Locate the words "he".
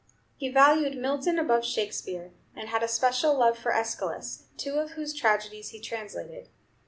0.35-0.49, 5.69-5.79